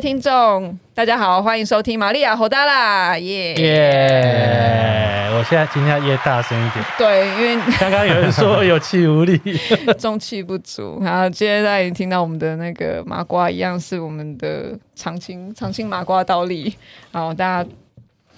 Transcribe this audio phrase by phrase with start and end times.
[0.00, 5.28] 位听众，大家好，欢迎收听玛利亚侯大啦，耶耶！
[5.34, 9.38] 我现在今天要耶大声一点，对，因为刚刚有人说有气无力，
[10.00, 10.98] 中气不足。
[11.02, 16.74] 然后今天大家听到我们的那个麻瓜一样，是我们的常青常青麻瓜倒立。
[17.12, 17.70] 然后大家，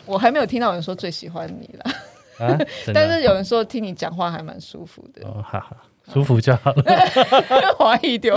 [0.04, 2.58] 我还没有听到有人说最喜欢你了，啊、
[2.93, 5.24] 但是有人说听你讲话还蛮舒服的。
[5.29, 5.76] 哦，好好。
[6.11, 6.82] 舒服就好了，
[7.79, 8.34] 怀疑丢。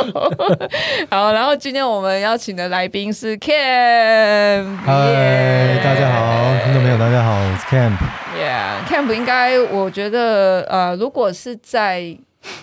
[1.10, 4.78] 好，然后今天我们邀请的来宾是 Camp。
[4.78, 7.98] 嗨，大家好，听众朋友大家好，我是 Camp。
[8.38, 12.16] Yeah，Camp 应该我觉得呃，如果是在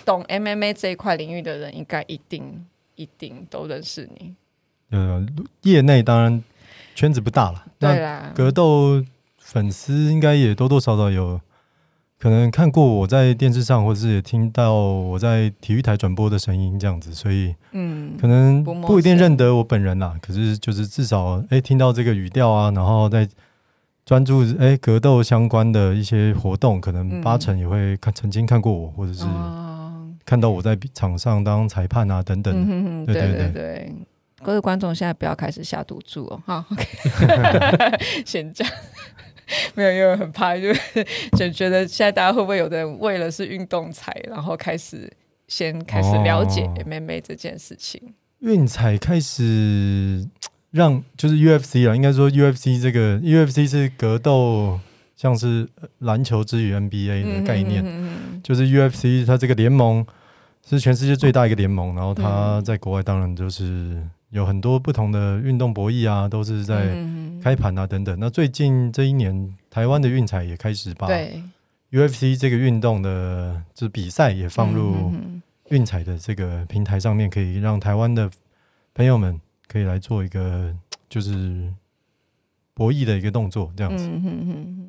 [0.05, 4.35] 懂 MMA 这一块领域的人，应该一定一定都认识你。
[4.91, 5.25] 呃，
[5.63, 6.43] 业内当然
[6.95, 9.03] 圈子不大了，对啦，格斗
[9.37, 11.41] 粉丝应该也多多少少有。
[12.23, 20.15] 可能看过我在电视上，或者是也听到我在体育台转播的声音这样子，所以嗯，可能不一定认得我本人啦。
[20.21, 23.27] 可是就是至少哎、欸，听到这个语调啊，然后在
[24.05, 29.25] 专注哎、欸、格斗相关的一些活动，可能八成也会看曾经看过我，或者是
[30.25, 32.55] 看到我在场上当裁判啊等等。
[32.55, 33.93] 嗯、对对对，
[34.41, 36.41] 各位观众现在不要开始下赌注哦。
[36.45, 36.85] 好，OK，
[38.25, 38.65] 先讲。
[39.75, 40.73] 没有，因为很怕，就
[41.37, 45.11] 就觉得现在大家会不会有的人为了是运动才，然后开始
[45.47, 48.13] 先开始了解 MMA 这件事情。
[48.39, 50.27] 运彩开始
[50.71, 54.79] 让就是 UFC 啊，应该说 UFC 这个 UFC 是格斗，
[55.15, 55.67] 像是
[55.99, 60.05] 篮球之于 NBA 的概念，嗯、就是 UFC 它这个联盟
[60.67, 64.01] 是全世界最大一个联盟，然后它在国外当然就是。
[64.33, 66.97] 有很多不同的运动博弈啊，都是在
[67.39, 68.17] 开盘啊等等。
[68.19, 71.07] 那最近这一年，台湾的运彩也开始把
[71.91, 75.13] UFC 这个运动的就比赛也放入
[75.69, 78.27] 运彩的这个平台上面，可以让台湾的
[78.95, 80.75] 朋友们可以来做一个
[81.07, 81.71] 就是
[82.73, 84.09] 博弈的一个动作，这样子。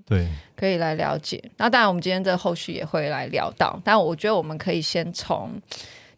[0.06, 0.26] 对，
[0.56, 1.50] 可以来了解。
[1.58, 3.78] 那当然，我们今天的后续也会来聊到。
[3.84, 5.60] 但我觉得我们可以先从。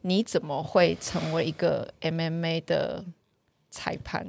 [0.03, 3.05] 你怎么会成为一个 MMA 的
[3.77, 4.27] 裁判？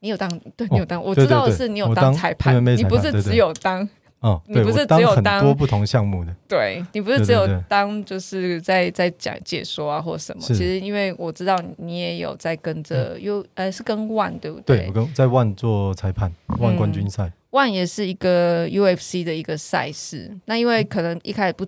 [0.00, 0.28] 你有当？
[0.56, 1.02] 对，你有当？
[1.02, 3.86] 我知道的是你有当裁判，你不是只有当。
[4.20, 6.34] 哦， 你不是只有当很多不同项目的。
[6.48, 10.40] 对，你不是只有当，就是在在讲解说啊，或什么。
[10.42, 14.78] 其实，因为我知道你也有在跟着，U，呃是跟 ONE 对不对？
[14.78, 17.30] 对，我跟在 ONE 做裁判，ONE 冠军赛。
[17.50, 20.36] ONE 也是一个 UFC 的一个赛事。
[20.46, 21.66] 那因为可能一开始不。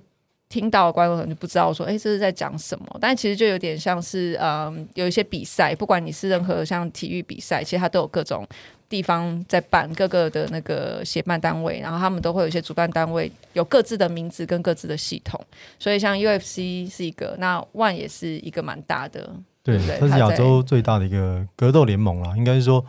[0.50, 2.98] 听到观众可能就不知道说，哎，这是在讲什么？
[3.00, 8.44] 但其实就有点像是，嗯，有一些比赛，不管你是任何像体育比赛，其实它都有各种
[8.88, 15.40] 地方在办，各个的那个协办单位，然后他们都会有一些主办单位，有各自的名字跟各自的系统。
[15.78, 19.30] 所以像 UFC 是一个，那 ONE 也是一个蛮大的，
[19.62, 22.36] 对，对，它是亚洲最大的一个格斗联盟啦。
[22.36, 22.84] 应该是说，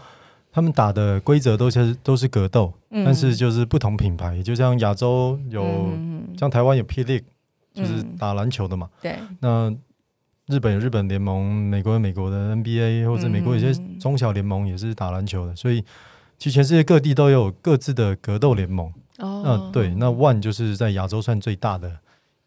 [0.51, 7.21] 他们打的规则都是都是格斗，嗯、但是就是不同品牌，就像亚洲有，嗯、像台湾有 P League。
[7.73, 9.17] 就是打篮球的嘛，对。
[9.39, 9.73] 那
[10.47, 15.81] 日本有日本联盟，美国有美国的 NBA，或者美国有些中小联盟也是打篮球的，所以
[16.37, 18.91] 其实全世界各地都有各自的格斗联盟。
[19.19, 21.99] 哦，那对，那 ONE 就是在亚洲算最大的，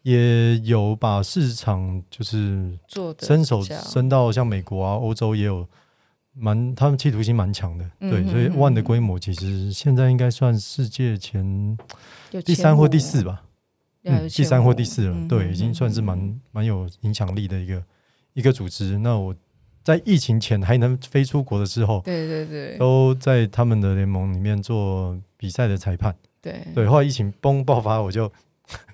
[0.03, 2.77] 也有把市场就是
[3.19, 5.67] 伸手伸到像美国啊、欧洲也有
[6.33, 7.89] 蛮，他们企图心蛮强的。
[7.99, 11.77] 对，所以 ONE 的规模其实现在应该算世界前
[12.45, 13.41] 第三或第四吧。
[14.05, 17.83] 嗯，第三或第四了，嗯、对，已经算是蛮蛮有影响力的一个
[18.33, 18.99] 一个组织。
[18.99, 19.35] 那我
[19.83, 26.15] 在疫情前还能飞出国的时候，对对对，都在他们的联盟里面做比赛的裁判。
[26.39, 28.31] 对对，后来疫情崩爆发，我就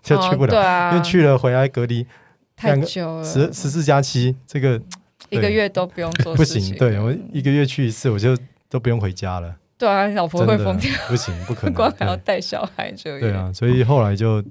[0.02, 2.08] 就去不了，哦啊、因为去了回来隔离
[2.56, 4.82] 太久了，十十四加七，这个
[5.30, 6.74] 一个月都不用做不行。
[6.78, 8.38] 对，我一个月去一次，我就
[8.70, 9.58] 都不用回家了。
[9.78, 14.42] 对啊，老婆会疯掉，不行，不可 能，光还要带小孩就对啊，所以后来就。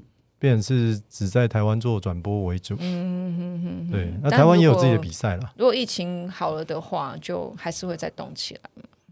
[0.40, 5.52] 变成是只在台湾做转播为主，嗯哼哼哼，对，那台湾也有自己的比赛了。
[5.58, 8.60] 如果疫情好了的话，就还是会再动起来。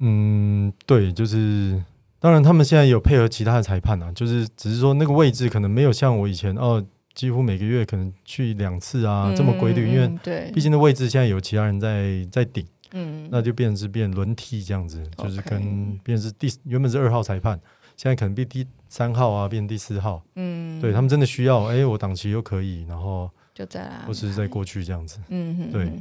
[0.01, 1.85] 嗯，对，就是
[2.19, 6.83] 当然他们现在有配合其他的裁判啊，就是只是说那个位置可能没有像我以前哦，
[7.15, 17.61] 几乎每个月可能去两次啊、嗯、这么规律，因为对，毕竟那位置现在有其他人在在顶，嗯，那就变成是变轮替这样子，就是跟变成是第原本是二号裁判。
[17.99, 20.23] 现在可能变第三号啊，变第四号。
[20.37, 25.19] 嗯，对他们真的需要，哎，我档期又可以，然后就在，或是在过去这样子。
[25.31, 25.93] 嗯哼，对，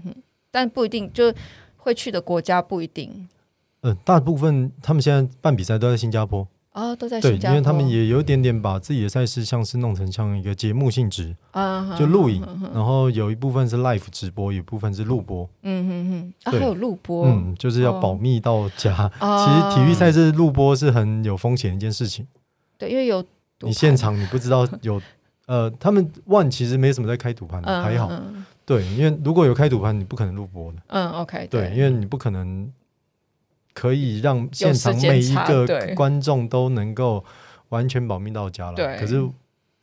[0.51, 1.33] 但不一定就
[1.75, 3.27] 会去的国家不一定。
[3.81, 6.47] 嗯，大部分他们现在办比赛都在新加坡。
[6.77, 15.50] 啊，都在对，新加坡，因为他们也有一点点把自己的赛事像是弄成像一个节目性质，啊，就录影，嗯然后有一部分是 live 直播，有一部分是录播。
[15.63, 19.12] 嗯嗯嗯，啊，对还有录播，嗯，就是要保密到家。
[19.19, 22.27] 哦其实体育赛事录播是很有风险的一件事情。
[22.77, 23.25] 对，因为有
[23.62, 25.01] 你现场你不知道有
[25.47, 28.09] 呃，他们 ONE 其实没什么在开赌盘还好。
[28.12, 30.77] 嗯对，因为如果有开赌盘，你不可能录播的。
[30.88, 32.69] 嗯，OK，对，因为你不可能
[33.77, 37.24] 可以让现场每一个观众都能够
[37.69, 38.75] 完全保密到家了。
[38.75, 39.29] 对可是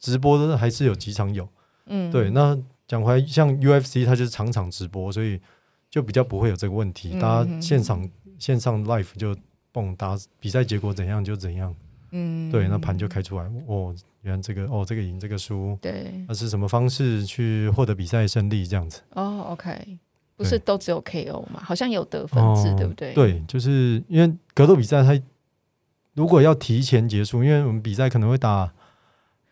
[0.01, 1.49] 直播的还是有几场有。
[1.87, 2.59] 嗯，对，那
[2.89, 5.41] 讲回来，像 UFC 它就是场场直播，所以
[5.89, 7.11] 就比较不会有这个问题。
[7.13, 9.37] 嗯大家现场线上 live 就
[9.71, 11.73] 蹦打比赛结果怎样就怎样。
[12.11, 13.45] 嗯，对，那盘就开出来。
[13.69, 18.67] 哦，原来这个哦，这个赢，这个输，对，那是什么方式去获得比赛胜利？
[18.67, 19.03] 这样子。
[19.11, 19.99] 哦，OK，
[20.37, 21.61] 不是都只有 KO 嘛？
[21.63, 25.21] 好像有得分制，哦对不对？，对，就是因为格斗比赛，它
[26.15, 28.73] 如果要提前结束，因为我们比赛可能会打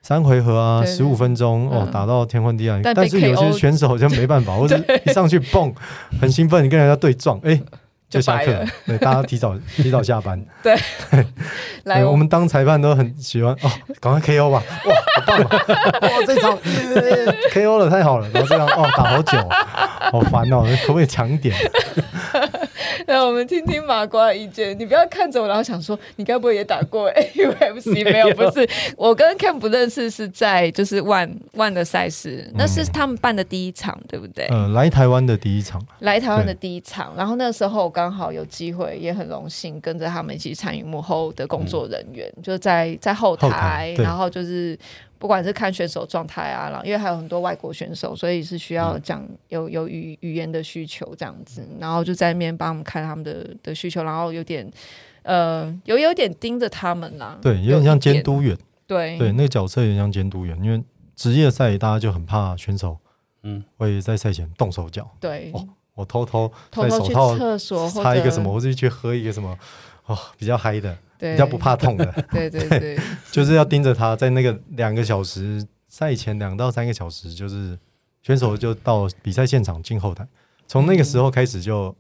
[0.01, 2.83] 三回合啊，十五分钟哦嗯，打到天昏地暗。
[2.83, 4.77] 但是有些选手好像没办法，或者
[5.07, 5.73] 一上去蹦，
[6.21, 7.61] 很兴奋，你跟人家对撞，哎，
[8.13, 8.67] 就下课了。
[8.87, 10.39] 对，大家提早 提早下班。
[11.85, 13.71] 来对， 我们当裁判都很喜欢哦，
[14.01, 14.63] 赶快 KO 吧！
[14.85, 15.67] 哇，好棒啊！
[16.03, 16.57] 哇，这场
[17.53, 18.29] KO 了，太好了！
[18.35, 19.39] 然后这样哦，打好久，
[20.13, 21.57] 好烦哦，可不可以强一点？
[23.07, 24.79] 那我们听听麻瓜的意见。
[24.79, 28.05] 你不要看着我，然后想说你该不会也打过 UFC？
[28.05, 28.69] 没有，不是。
[28.97, 34.47] 我跟 Ken 不认识，是在就是 ONE ONE 的赛事，那是他们办的第一场，对不对？
[34.51, 44.79] 嗯，来台湾的第一场，来台湾的第一场，然后那时候我刚好有机会，也很荣幸跟着他们一起参与幕后的工作人员，就在在后台，后台然后就是
[45.23, 54.69] 不管是看选手状态啊，然后因为还有很多外国选手，所以是需要讲有有语语言的需求这样子，然后就在那边帮我们看他们的的需求，然后有点
[55.23, 58.59] 呃有有点盯着他们啦，对，有点像监督员，
[58.89, 60.83] 对对，那个角色有点像监督员，因为
[61.15, 62.99] 职业赛大家就很怕选手，
[63.45, 69.57] 嗯，会在赛前动手脚，对，哦我偷偷偷偷去在手套厕所或者擦一个什么，或者去喝一个什么，
[70.07, 71.33] 哦，比较嗨的，对。
[71.33, 72.99] 比较不怕痛的，对 对对，
[73.31, 77.79] 就是要盯着他，在那个两个小时赛前两到三个小时，就是
[78.23, 80.27] 选手就到比赛现场进后台，
[80.67, 81.95] 从那个时候开始就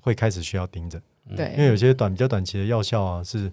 [0.00, 1.00] 会开始需要盯着，
[1.36, 3.48] 对，因为有些短比较短期的药效啊，是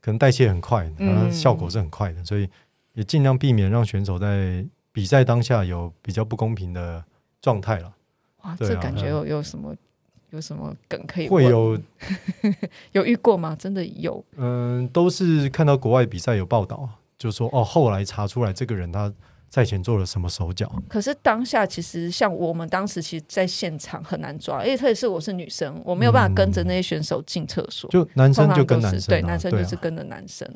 [0.00, 2.48] 可能代谢很快，然后效果是很快的，所以
[2.94, 7.04] 也尽量避免让选手在比赛当下有比较不公平的
[7.40, 7.94] 状态了。
[8.42, 9.74] 哇，这感觉有有什么
[10.32, 11.78] 有什么梗可以问会有，
[12.92, 13.54] 有遇过吗？
[13.58, 14.24] 真的有？
[14.36, 16.88] 嗯，都是看到国外比赛有报道，
[17.18, 19.12] 就说哦，后来查出来这个人他
[19.50, 20.72] 赛前做了什么手脚。
[20.88, 27.90] 可是当下其实像我们当时其实，在现场很难抓，因为特别是我是女生，我没有办法跟着那些选手进厕所。
[27.90, 30.48] 就男生就跟男生、啊，对，男生就是跟着男生。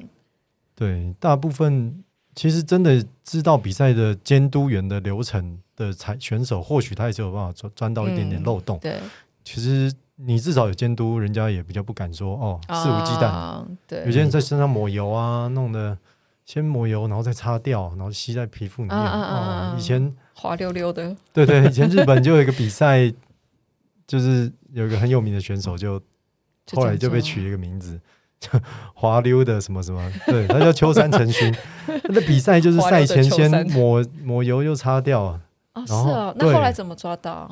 [0.75, 2.03] 对，大部分
[2.35, 8.79] 其实真的知道比赛的监督员的流程的才选手，或许他也是有办法钻钻到一点点漏洞。
[8.81, 8.97] 对，
[9.47, 13.27] 其实你至少有监督，人家也比较不敢说哦肆无忌惮。
[13.27, 15.97] 啊对，有些人在身上抹油啊，弄的
[16.45, 19.79] 先抹油，然后再擦掉，然后吸在皮肤里面。
[19.79, 21.15] 以前滑溜溜的。
[21.33, 23.13] 对对，以前日本就有一个比赛，
[24.05, 25.97] 就是有一个很有名的选手就，
[26.67, 28.01] 就后来就被取了一个名字，
[28.41, 28.51] 叫
[28.95, 31.55] 滑溜的什么什么，对，他叫秋山成勋。
[32.03, 35.41] 他的比赛就是赛前先抹抹油又擦掉，啊，
[35.87, 37.49] 是啊，那对后来怎么抓到？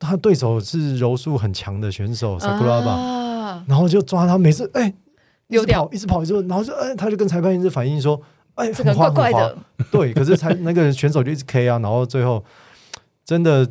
[0.00, 4.92] 他对手是柔术很强的选手 Sakuraba，、啊，然后就抓他，每次哎、
[5.46, 5.84] 溜掉。
[5.84, 8.20] 跑一直跑一直跑，然后就哎、他就跟裁判一直反映说，
[8.54, 9.56] 哎、这个怪怪的，
[9.92, 12.44] 对，可是才那个选手就一直 K 啊，然后最后
[13.24, 13.68] 真的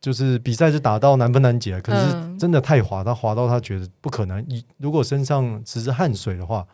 [0.00, 2.24] 就是比赛是打到难分难解，可是嗯。
[2.36, 6.66] 真的太滑，他滑到他觉得不可能，一如果身上只是汗水的话，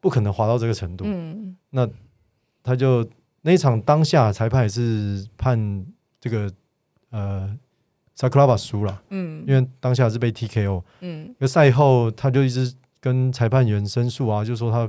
[0.00, 1.88] 不可能滑到这个程度，嗯，那
[2.62, 3.04] 他就
[3.40, 5.84] 那一场当下裁判也是判
[6.20, 6.52] 这个
[7.10, 7.50] 呃
[8.22, 14.88] Sakuraba 输了，嗯，因为当下是被 TKO，嗯，那赛后他就一直跟裁判员申诉啊，就说他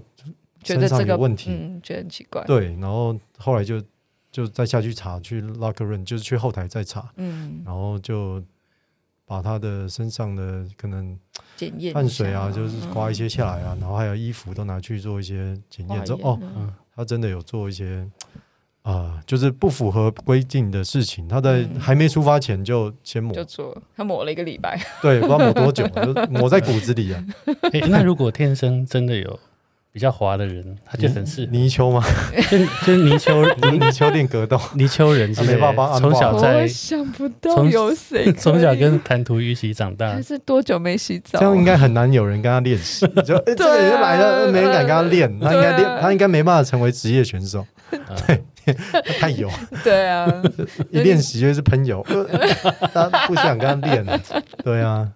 [0.64, 2.44] 身上有问题，嗯，觉得很奇怪。
[2.46, 3.82] 对，然后后来就
[4.32, 8.40] 就再下去查，去 locker room，就是去后台再查，嗯，然后就
[9.26, 11.18] 把他的身上的可能
[11.58, 16.72] 检验汗水啊，就是刮一嗯些下来啊，然后还有衣服都拿去做一些检验，之后哦，嗯。
[16.96, 18.08] 他真的有做一些
[18.84, 24.78] 啊、就是不符合规定的事情，他在嗯还没出发前就先抹，就做，他抹了一个礼拜。
[25.02, 27.24] 对，不知道抹多久，就抹在骨子里啊。
[27.72, 29.40] 哎、那如果天生真的有
[29.94, 32.04] 比较滑的人，他就很适合泥鳅吗？
[32.52, 41.40] 就就是泥鳅泥泥鳅练格斗，泥鳅人没办法从小在我想不到有谁从小跟弹涂鱼一起长大还，是多久没洗澡？
[41.40, 43.08] 这样应该很难有人跟他练习。
[43.24, 47.66] 就哎，这个人来了，没人敢跟他练，他应该练，他应该没办法成为职业选手。
[48.28, 48.44] 对，
[49.20, 49.50] 太油。
[49.84, 50.42] 对啊，
[50.92, 52.06] 一练习就是喷油，
[52.94, 54.06] 他不想跟他练。
[54.64, 55.12] 对啊，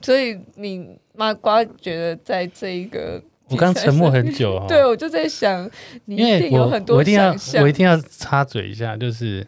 [0.00, 3.22] 所以你麻瓜觉得在这一个。
[3.48, 5.68] 我刚沉默很久哈，对，我就在想，
[6.04, 9.38] 你一定有很多我一定要，我一定要插嘴一下，就是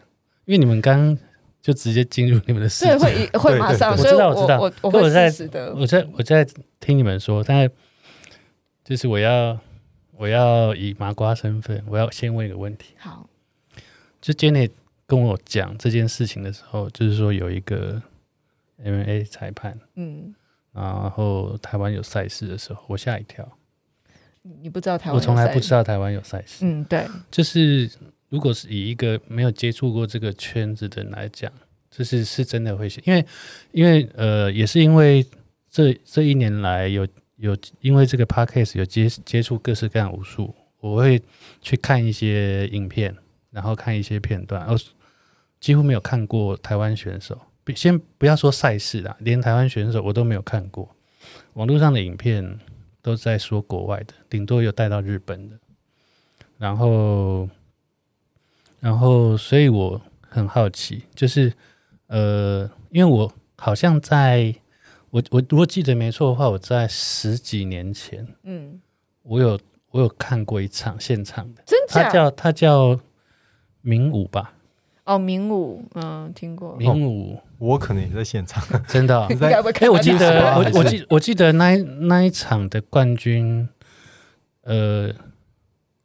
[0.43, 1.17] 因为你们刚
[1.61, 5.31] 就直接进入你们的世界，对，会会马上，我知道，我知道，我我我在
[5.73, 6.45] 我在我在
[6.81, 7.71] 听你们说，但是
[8.83, 9.57] 就是我要
[10.23, 13.29] 我要以麻瓜身份，我要先问一个问题，好，
[14.21, 14.69] 就 Jenny
[15.05, 18.01] 跟我讲这件事情的时候，就是说有一个
[18.81, 20.33] MMA 裁判，嗯，
[20.71, 23.45] 然后台湾有赛事的时候，我吓一跳。
[24.61, 25.15] 你不知道台湾？
[25.15, 26.65] 我从来不知道台湾有赛事。
[26.65, 27.91] 嗯，对，就是
[28.29, 31.51] 如果是以一个没有接触过这个圈子的人来讲，
[31.91, 33.25] 就是是真的会写，因为
[33.73, 35.25] 因为呃，也是因为
[35.69, 37.05] 这这一年来有
[37.43, 41.21] 有因为这个 podcast 有接接触各式各样武术，我会
[41.61, 43.15] 去看一些影片，
[43.51, 44.79] 然后看一些片段，哦，
[45.59, 47.39] 几乎没有看过台湾选手。
[47.75, 50.89] 先不要说赛事啦，连台湾选手我都没有看过，
[51.53, 52.59] 网络上的影片。
[53.03, 55.59] 都在说国外的，顶多有带到日本的，
[56.57, 57.49] 然后，
[58.79, 61.51] 然后，所以我很好奇，就是，
[62.07, 64.55] 呃，因为我好像在，
[65.13, 68.81] 我我如果记得没错的话，我在十几年前，嗯，
[69.21, 69.59] 我有
[69.91, 72.03] 我有看过一场现场的，真假？
[72.03, 72.99] 他叫他叫
[73.81, 74.55] 明武吧。
[75.05, 79.21] 哦，明武，嗯，听过明武，我可能也在现场， 真的？
[79.39, 83.69] 哎，我记得，我我记我记得那一那一场的冠军，
[84.61, 85.13] 呃，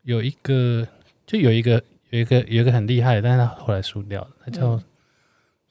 [0.03, 0.87] 有一个，
[1.25, 4.31] 就有一个，有一个，有一个很厉害的，但是他后来输掉了。
[4.45, 4.85] 他叫、嗯、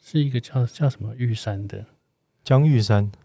[0.02, 1.86] 是一个叫叫什么玉山的
[2.44, 3.20] 江玉山，对，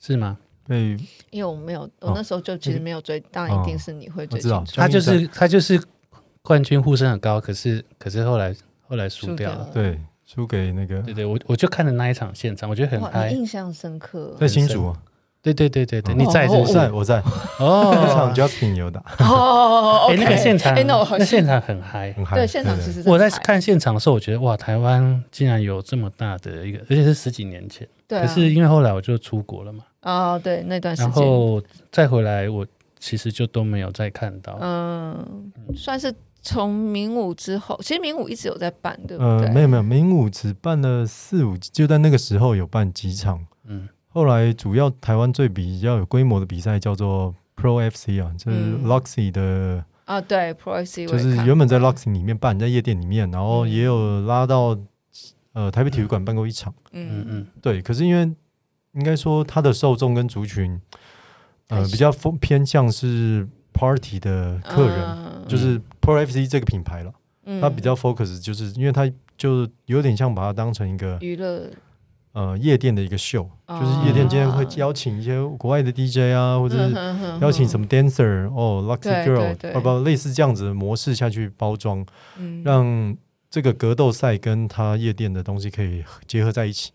[0.00, 0.38] 是吗？
[0.66, 0.96] 对，
[1.30, 4.40] 因为我没有，我那时候就其实没有追，哦、当然一定是你会追。
[4.40, 5.80] 知道，他就是他就是
[6.42, 8.54] 冠军呼声很高，可是可是后来。
[8.90, 14.92] 后来输掉了，对，输给那个，对对，我我就看了那一场现场，我觉得很嗨，印象深刻，在新竹，
[15.40, 17.22] 对对对对对，你在是在，我在，
[17.60, 32.66] 哦，那场 Justin 有打，哦，哎，那个现场，那现场很嗨，很嗨，对，现场其实我在看现场的时候，我觉得哇，台湾竟然有这么大的一个，而且是十几年前，对，可是因为后来我就出国了嘛，哦，对，那段时间，然后再回来，我
[32.98, 36.14] 其实就都没有再看到，嗯，算是。
[36.42, 39.46] 从明武之后，其实明武一直有在办，对不对？
[39.46, 43.44] 呃，没有没有，明武只办了四五，就在那个时候有办几场。
[43.66, 54.74] 嗯，后来主要台湾最比较有规模的比赛叫做 Pro FC 啊，就是 Luxy 的、嗯、啊，对 Pro FC，就是原本在 Luxy 里面办，在夜店里面，然后也有拉到
[55.52, 56.72] 呃台北体育馆办过一场。
[56.92, 57.82] 嗯嗯，对。
[57.82, 58.34] 可是因为
[58.92, 60.80] 应该说它的受众跟族群，
[61.68, 64.98] 呃，比较偏偏向是 Party 的客人。
[64.98, 67.12] 嗯就是 Pro FC 这个品牌了，
[67.44, 71.68] 嗯、它比较 focus，就是因为它就有点像把它当成一个娱乐，
[72.30, 76.94] 呃，夜店的一个秀，哦、就是夜店今天会邀请一些国外的 DJ 啊，或者是
[77.40, 82.06] 邀请什么 dancer 哦，Luxy Girl，包括类似这样子的模式下去包装，
[82.38, 83.16] 嗯、让
[83.50, 86.92] 这个格斗赛跟它夜店的东西可以结合在一起。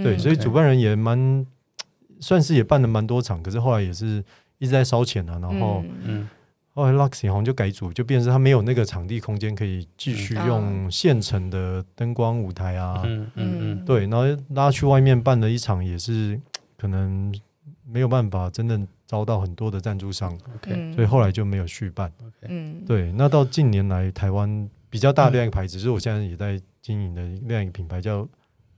[0.00, 1.46] 嗯、对，所以主办人也蛮
[2.20, 4.24] 算是也办了蛮多场，可是后来也是
[4.58, 5.98] 一直在烧钱啊，然后嗯。
[6.04, 6.28] 嗯。
[6.72, 16.40] 后来 Luxy 好像就改组，就变成他没有那个场地空间可以继续用现成的灯光舞台啊，嗯嗯嗯，对，然后拉去外面办了一场，也是
[16.78, 17.34] 可能
[17.84, 22.10] 没有办法真正招到很多的赞助商，OK，所以后来就没有续办，
[22.42, 23.12] 嗯，对。
[23.12, 28.26] 那到近年来，台湾比较大的另一个牌子，就是我现在也在经营的另外一个品牌叫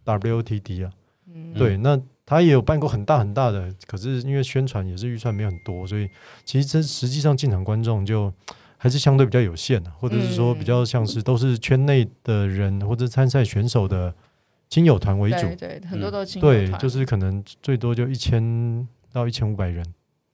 [0.07, 0.91] WTD 啊，
[1.35, 2.01] 嗯，对，那。
[2.25, 6.09] 他也有办过很大很大的，可是因为宣传也是预算没有很多，所以
[6.45, 8.33] 其实这实际上进场观众就
[8.79, 14.15] 还是相对比较有限的，或者是说比较像是都是圈内的人或者参赛选手的
[14.71, 19.85] 亲友团为主，对，对，很多都亲友团，对，就是可能最多就一千到一千五百人，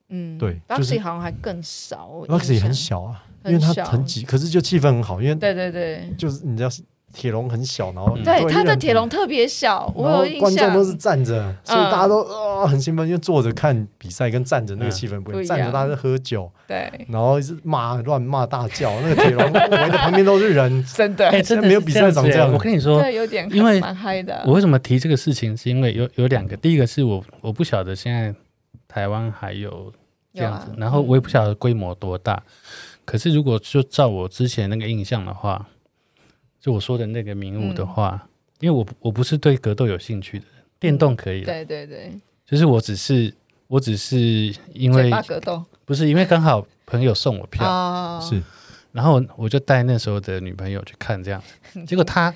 [0.09, 6.69] 嗯，对，Luxy 好像还更少，Luxy 很小啊，因为它很挤，可是就气氛很好，因为对对对，就是你知道。
[7.13, 10.39] 铁笼很小，然后对它的铁笼特别小，我有印象。
[10.39, 15.45] 观众都是站着，所以大家都啊很兴奋，因为坐着看比赛跟站着那个气氛不一样。
[15.45, 22.51] 站着大家在喝酒，对，然后是骂乱骂大叫，那个铁笼围的旁边都是人， 真的，哎，真的没有比赛长这样。
[22.51, 24.43] 我跟你说，对，有点因为蛮嗨的。
[24.45, 28.33] 我为什么提这个事情，是因为有有两个，第一个是我我不晓得现在
[28.87, 29.91] 台湾还有
[30.33, 30.67] 这样子。
[30.77, 32.41] 然后我也不晓得规模多大，
[33.05, 35.65] 可是如果就照我之前那个印象的话，
[36.59, 38.27] 就我说的那个名物的话，
[38.59, 40.45] 因为我我不是对格斗有兴趣的，
[40.79, 42.11] 电动可以，对对对，
[42.45, 43.33] 就是我只是
[43.67, 47.65] 我只是因为格斗，不是因为刚好朋友送我票，
[48.21, 48.41] 是，
[48.91, 51.41] 然后我就带那时候的女朋友去看这样，
[51.87, 52.33] 结果她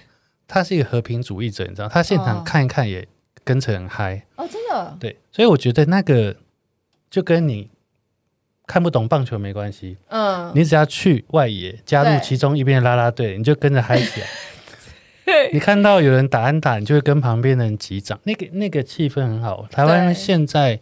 [0.48, 3.08] 她是一个和平主义者，你知道，她现场看一看也
[3.44, 4.26] 跟着很嗨。
[4.38, 6.36] 哦，真的，对，所以我觉得那个
[7.10, 7.70] 就跟你
[8.66, 14.28] 看不懂棒球没关系，嗯，你只要去外野加入其中一边的啦啦队，你就跟着嗨起来。
[15.52, 19.66] 你看到有人打安打，你就会跟旁边的人击掌，那个那个气氛很好。
[19.72, 20.80] 台湾现在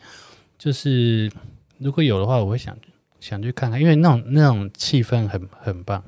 [0.57, 1.31] 就是
[1.77, 2.75] 如果有的话，我会想
[3.19, 6.03] 想去看看，因为那种那种气氛很很棒。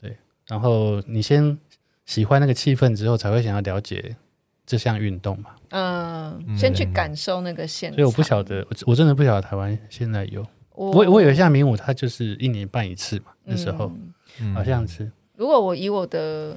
[0.00, 1.58] 对，然后你先
[2.06, 4.16] 喜欢那个气氛之后，才会想要了解
[4.64, 5.50] 这项运动嘛。
[5.70, 7.96] 嗯，先去感受那个现场。
[7.96, 10.44] 所以我不晓得，我我真的不晓得台湾现在有。
[10.78, 13.92] 我我有一项民舞，它就是一年办一次嘛，那时候、
[14.40, 15.10] 嗯、好像是。
[15.36, 16.56] 如果我以我的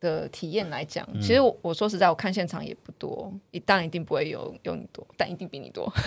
[0.00, 5.92] 的体验来讲，其实我我说实在，我看现场也不多，一当然一定不会有有你多，但一定比你多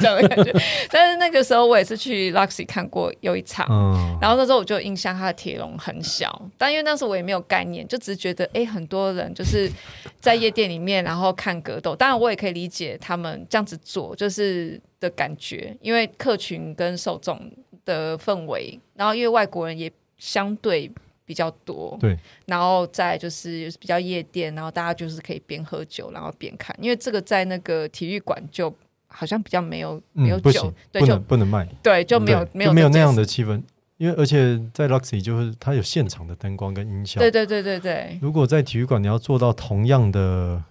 [0.00, 0.52] 这样的感觉。
[0.90, 9.70] 但是那个时候我也是去 Luxy 看过有一场，嗯、然后那时候我就印象它的铁笼很小，但因为那时候我也没有概念，就只是觉得哎、欸，很多人就是
[10.20, 17.38] 在夜店里面然后看格斗，当然我也可以理解他们这样子做就是的感觉，因为客群跟受众
[17.84, 20.90] 的氛围，然后因为外国人也相对。
[21.24, 28.74] 比较多，对，然后再就是比较夜店，然后大家就是可以边喝酒，然后边看，因为这个在那个体育馆就
[29.06, 33.62] 好像比较没有、嗯、没有酒，对，就不能不能卖，对，就没有没有没有那样的气氛，
[33.98, 38.18] 因为而且在 Luxy 就是它有现场的灯光跟音效，对对对对对。
[38.20, 40.62] 如果在体育馆你要做到同样的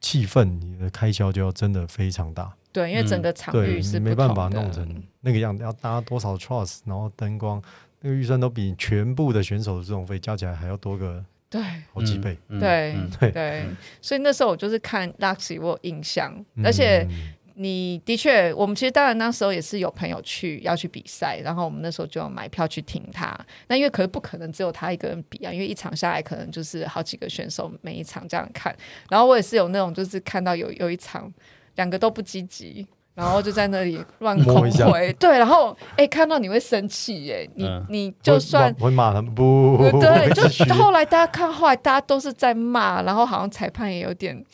[0.00, 7.60] 气氛，你的开销就要真的非常大，对，因为整个场域是、嗯、没办法弄成那个样子，要搭多少 truss，然后灯光。
[8.00, 11.62] 那个预算都比全部的选手的这种费加起来还要多个对
[11.92, 13.66] 好几倍，对对对，
[14.02, 17.06] 所以那时候我就是看 Luxy 我有印象，而且
[17.54, 23.34] 你的确，我们其实当然那时候也是有朋友去要去比赛，然后我们那时候就要买票去听他。
[23.68, 28.76] 那因为可是不可能只有他一个人比啊，因为一场下来可能就是好几个选手每一场这样看。
[29.08, 31.32] 然后我也是有那种就是看到有有一场
[31.76, 32.86] 两个都不积极。
[33.16, 44.44] 然后就在那里乱恐回，对，然后哎，看到你会生气耶，你你就算会骂他们不，对，就后来大家看，后来大家都是在骂，然后好像裁判也有点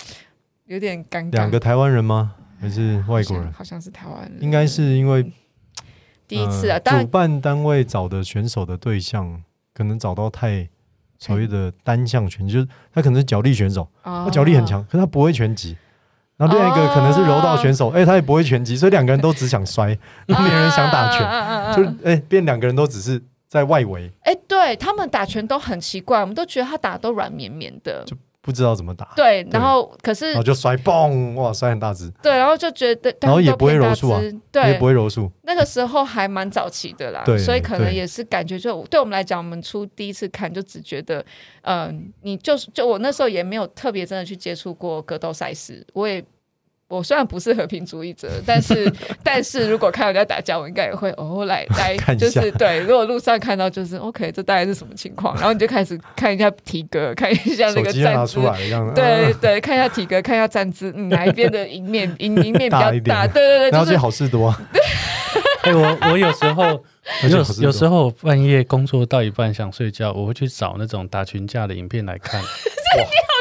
[0.66, 1.33] 有点尴尬。
[1.33, 2.35] 两个台湾人吗？
[2.61, 3.53] 还是外国人？
[3.53, 5.29] 好像是台湾人，应该是因为
[6.29, 9.42] 第一次啊，主办单位找的选手的对象
[9.75, 10.68] 可能找到太
[11.18, 15.77] 所谓的单项拳击，就是他可能是脚力选手，他脚力很强，可是他不会拳击。
[16.42, 18.02] 然后另外一个可能是柔道选手，哎、oh.
[18.02, 21.76] 欸，他也不会拳击，所以两个人都只想摔，那 没人想打拳，uh.
[21.76, 24.11] 就哎、欸，变两个人都只是在外围。
[24.22, 28.05] 哎、欸，对他们打拳都很奇怪，我们都觉得他打都软绵绵的。
[28.42, 35.31] 不知道怎么打，对，然后可是，然后就摔，嘣，哇，摔很大只，对，然后就觉得，然后也不会柔术啊，对，也不会柔术。
[35.42, 41.24] 那个时候还蛮早期的啦，对，所以可能也是感觉，就对我们来讲，我们出第一次看就只觉得，
[41.62, 46.22] 嗯，你就是就我那时候也没有特别真的去接触过格斗赛事，我也。
[46.92, 48.92] 我虽然不是和平主义者，但是
[49.24, 52.81] 但是如果看到人家打架，我应该也会哦来来， 就是对。
[52.81, 55.35] 如果路上看到，就是 OK，这大概是什么情况？
[55.37, 58.40] 然后你就开始看一下体格，看一下那个站姿，
[58.94, 63.26] 对对，看一下体格，看一下站姿，嗯，哪一边的赢面赢赢面比较大？
[63.26, 64.55] 对对对，然后就好事多。
[65.64, 66.64] 哎，我我有时候
[67.31, 72.38] 有有时候半夜工作到一半想睡觉，我会去找那种打群架的影片来看。
[72.42, 72.48] 哇，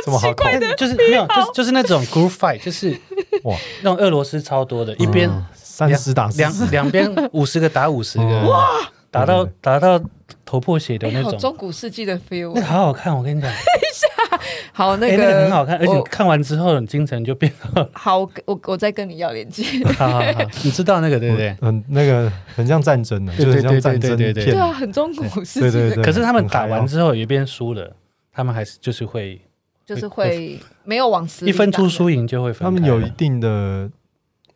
[0.06, 2.96] 这么好看的，就是没有，就是就是那种 group fight，就是。
[3.44, 8.68] 哇，那种俄罗斯超多的，一边三十打两两边 五十个打五十个，哇，
[9.10, 10.00] 打到打到
[10.46, 14.40] 头破血流那种，中古世纪的 feel，那好好看，我跟你讲，等 一下，
[14.74, 17.88] 好那个很好看，而且看完之后你精神就变好。
[17.94, 19.64] 好，我我再跟你要链接。
[19.98, 21.56] 好好好，你知道那个对不对？
[21.62, 26.04] 嗯那个很像战争的，就是像战争片，对啊，很中古世纪的。
[26.04, 27.96] 可是他们打完之后一边输了，
[28.32, 29.42] 他们还是就是会。
[29.86, 32.64] 就是会没有往死，一分出输赢就会分。
[32.64, 33.90] 他们有一定的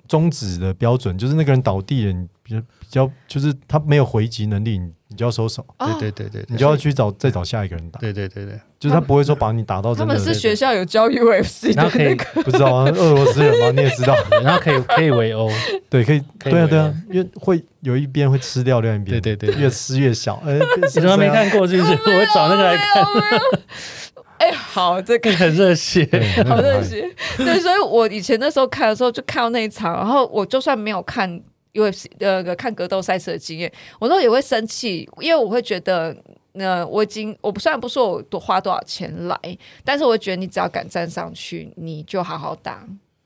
[0.07, 5.65] 终止的标准，就是那个人倒地了，你比较比较，就是他没有回击能力，你就要收手。
[5.79, 7.99] 对对对对，你就要去找再找下一个人打。
[7.99, 9.95] 对对对对，就是他不会说把你打到。
[9.95, 13.71] 他们是学校有教 UFC 的那个，不知道啊， 俄罗斯人吗？
[13.71, 15.49] 你也知道，然后可以可以围殴，
[15.89, 20.35] 对，可以，对啊对啊，因为会有一边会吃掉另一边，对对对，越吃越小。
[20.45, 21.65] 哎，你怎么没看过？
[21.67, 21.91] 是不是？
[21.93, 23.03] 我会找那个来看。
[24.37, 26.07] 哎，好，这个很热血，
[26.47, 27.09] 好热血。
[27.37, 31.41] 对，所以我以前那时候看的时候，就看到那一场，然后我就算没有看
[31.73, 36.15] UFC 呃看格斗赛事的经验，我都也会生气，因为我会觉得，
[36.53, 39.37] 呃，我已经我不虽然不说我多花多少钱来，
[39.83, 42.85] 但是我觉得你只要敢站上去，你就好好打。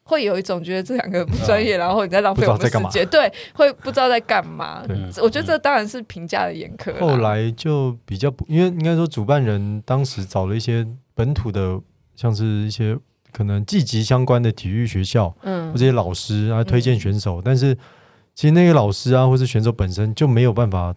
[0.09, 4.83] 会有一种觉得这两个不专业，然后你在浪费我们的时间，对，会不知道在干嘛。
[5.21, 6.99] 我觉得这当然是评价的严苛。
[6.99, 11.79] 后来就比较不，因为应该说主办人当时找了一些本土的，
[12.15, 12.97] 像是一些
[13.31, 17.75] 可能积极相关的体育学校，嗯，或者一些老师啊推荐选手，但是
[18.33, 20.95] 其实那些老师啊或是选手本身就没有办法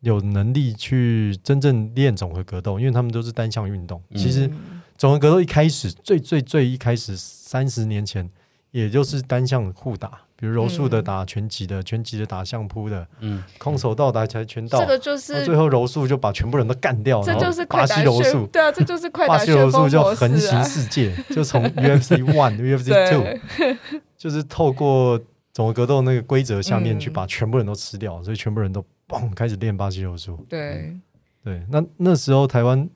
[0.00, 4.02] 有能力去真正练总和格斗，因为他们都是单项运动。
[4.16, 4.50] 其实。
[4.96, 8.28] 总合格斗一开始最最最一开始三十年前，
[8.70, 23.76] 也就是单向互打，比如柔术的打拳击的，拳击的打相扑的，嗯，空手道打跆拳道，这个就是最后柔术就把全部人都干掉了，这就是巴西柔术，对啊，这就是快打巴西柔术就横行世界， 就从 UFC One、UFC Two，
[24.16, 25.20] 就是透过
[25.52, 30.96] 总合格斗那个规则下面去把全部人都吃掉，所以全部人都嘣开始练巴西柔术，对。
[31.44, 32.88] 对，那那时候台湾。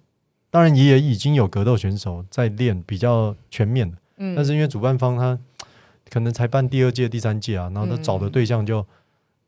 [0.56, 5.38] 当然也已经有格斗选手在练比较全面的，嗯，但是因为主办方他
[6.08, 8.78] 可能才办第二届、第三届啊，然后他找的对象就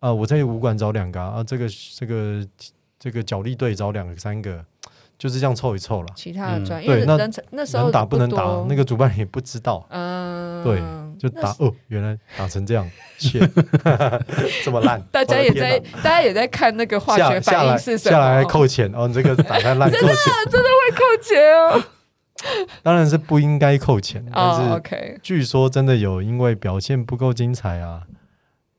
[0.01, 2.47] 啊，我在武馆找两个啊，这个这个
[2.99, 4.63] 这个角力队找两个、三个，
[5.19, 6.07] 就是这样凑一凑了。
[6.15, 7.19] 其他的专业对，那
[7.51, 10.81] 那时候能打不能打，那个主办人也不知道，嗯，对，
[11.19, 13.41] 就打哦，原来打成这样， 切，
[14.65, 20.15] 这么烂， 大家也在大家也在看那个化学反应是什么，下来扣钱哦，你这个打太烂，真的
[20.51, 21.83] 真的会扣钱哦。
[22.85, 24.55] 当然是不应该扣钱，但
[24.85, 28.03] 是据说真的有因为表现不够精彩啊，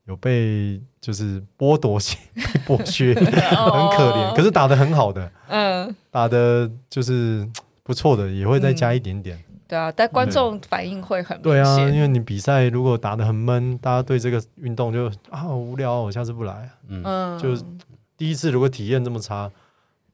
[0.06, 2.18] 有被就是剥夺性
[2.66, 4.34] 剥削， 很可怜。
[4.36, 7.48] 可是打的很好的，嗯，打的就是
[7.82, 9.42] 不错的，也会再加一点点。
[9.68, 16.68] 对啊，但观众反应会很对啊，因为你比赛如果打的很闷，大家对这个运动就啊好无聊，我下次不来。
[16.88, 17.54] 嗯，就
[18.16, 19.50] 第一次如果体验这么差。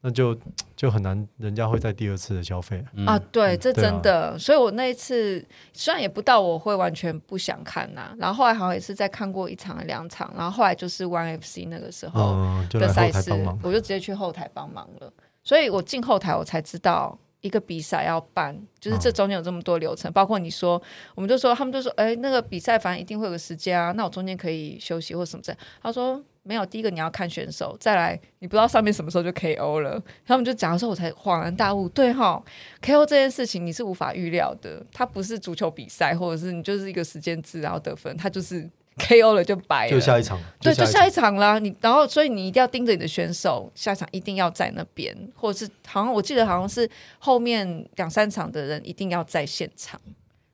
[0.07, 0.39] 那就
[0.77, 3.19] 就很难，人家会在第二次的消费、嗯、啊。
[3.33, 4.29] 对，这真的。
[4.29, 12.37] 啊、所以我那一次虽然也不到我会完全不想看呐、啊，然后后来好像也是在看过一场两场，然后后来就是 ONE FC 那个时候
[12.71, 15.13] 的赛事，嗯、就我就直接去后台帮忙了。
[15.43, 20.81] 所以我进后台我才知道一个比赛要办，就是这中间有这么多流程，嗯、包括你说，
[21.17, 25.57] 我们就说他们就说，哎，那个比赛反正一定会有个时间啊，那我中间可以休息或什么的。
[25.83, 26.23] 他说。
[26.47, 30.01] 没有，第一个你要看选手，再来你不知道上面什么时候就 KO 了。
[30.25, 32.41] 他们就讲的时候，我才恍然大悟，对哈
[32.81, 41.59] ，KO 这件事情你是无法预料的，它不是足球比赛，或者是你就是一个时间制然后得分，它就是 KO 了就白了，就下一场，对，就下一场啦。
[41.59, 50.01] 你然后所以你一定要盯着你的选手，下一场一定要在那边，或者是好像我记得好像是后面两三场的人一定要在现场。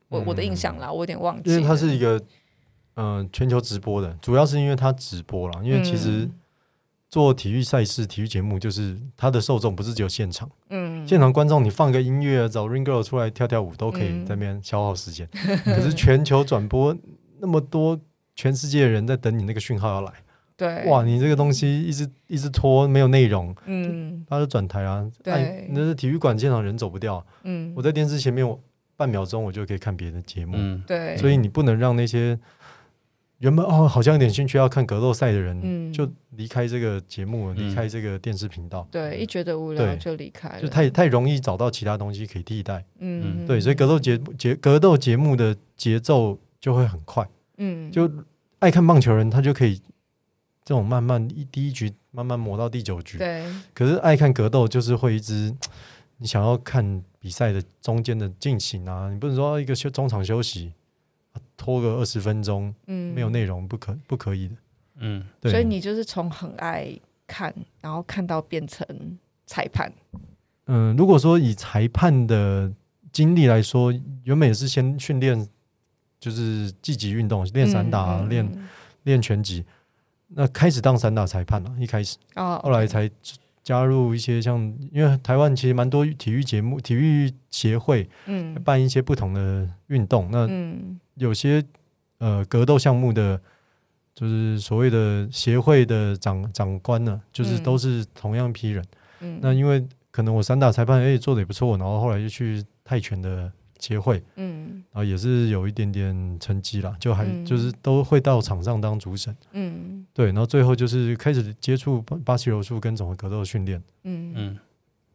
[0.09, 2.19] 我、嗯、我的印象啦，我有点忘记，因为它是一个。
[2.95, 5.61] 嗯、呃，全球直播的，主要是因为它直播了。
[5.63, 6.29] 因为其实
[7.09, 10.49] 做体育赛事、体育节目，就是它的受众不是只有现场。
[10.69, 15.27] 嗯，现场观众你放个音乐，找 Ring Girl 出来跳跳舞，都可以在那边消耗时间。
[15.33, 16.95] 嗯、可是全球转播
[17.39, 17.99] 那么多，
[18.35, 20.11] 全世界的人在等你那个讯号要来。
[20.55, 23.55] 对，哇，你这个东西一直一直拖，没有内容。
[23.65, 25.07] 嗯，他就转台啊。
[25.23, 27.23] 对，哎、那是体育馆现场人走不掉。
[27.43, 28.59] 嗯，我在电视前面，我
[28.95, 30.53] 半秒钟我就可以看别的节目。
[30.57, 32.39] 嗯，对，所以你不能让那些。
[33.43, 38.87] 原本哦，好像有点兴趣要看格斗赛的人，嗯、就离开这个节目，离、嗯、开这个电视频道。
[38.89, 42.85] 对，一觉得无聊就离开了，就太太容易找到其他东西可以替代。
[42.99, 47.27] 嗯，对，所以格斗节节格斗节目的节奏就会很快。
[47.57, 48.09] 嗯，就
[48.59, 49.77] 爱看棒球人，他就可以
[50.63, 53.17] 这种慢慢一第一局慢慢磨到第九局。
[53.17, 55.53] 对，可是爱看格斗就是会一直，
[56.15, 60.71] 你想要看比赛的中间的进行啊，你不能说一个休中场休息。
[61.57, 64.55] 拖个二十分钟，嗯，没有内容不可不可以的，
[64.97, 65.51] 嗯，对。
[65.51, 68.85] 所以你就是从很爱看，然后看到变成
[69.45, 69.91] 裁判。
[70.67, 72.71] 嗯，如果说以裁判的
[73.11, 73.93] 经历来说，
[74.23, 75.47] 原本也是先训练，
[76.19, 78.49] 就是积极运动，练散打，练
[79.03, 79.65] 练拳击。
[80.27, 83.09] 那开始当散打裁判了，一开始，哦，后来才。
[83.63, 84.59] 加入一些像，
[84.91, 90.29] 因为台湾其实蛮多体育节目、体育协会，嗯，办一些不同的运动。
[90.33, 91.63] 嗯、那有些
[92.17, 93.39] 呃格斗项目的，
[94.13, 98.83] 就是所谓的协会的长长官呢，就是都是同样一批人。
[99.21, 103.51] 嗯，那因为可能我散打裁判，哎、欸，做的也不错，然后后来就去泰拳的。
[103.79, 114.31] 协会，嗯，然后也是有一点点成绩啦，就还就是都会到场上当主审，嗯，对，然后最后就是开始接触巴西柔术跟总合格斗的训练，嗯。
[114.37, 114.59] 嗯，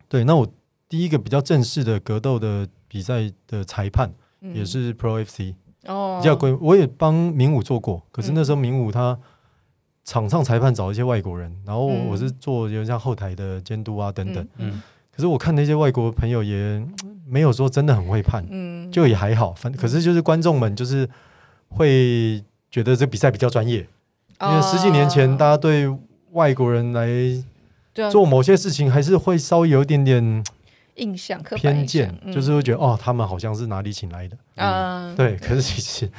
[0.07, 0.47] 对，那我
[0.87, 4.13] 第一个比较正式的格斗的比赛的裁判
[4.53, 5.55] 也是 Pro FC
[5.89, 9.19] 哦，比较贵，我也帮名武做过，可是那时候名武他
[10.05, 14.47] 场上裁判找一些外国人，然后我是做有点像后台的监督啊等等。
[14.59, 16.81] 嗯，可是我看那些外国朋友也
[17.27, 19.53] 没有说真的很会判，嗯，就也还好。
[19.53, 21.09] 反可是就是观众们就是
[21.69, 23.87] 会觉得这比赛比较专业，
[24.41, 25.89] 因为十几年前大家对
[26.33, 27.09] 外国人来
[28.11, 30.45] 做某些事情还是会稍微有一点点
[30.99, 35.15] 印象、偏见，就是会觉得哦，他们好像是哪里请来的啊？
[35.17, 36.11] 对，可是其实。